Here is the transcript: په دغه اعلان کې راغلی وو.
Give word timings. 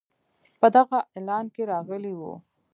په 0.59 0.67
دغه 0.75 0.99
اعلان 1.15 1.45
کې 1.53 1.61
راغلی 1.73 2.13
وو. 2.19 2.33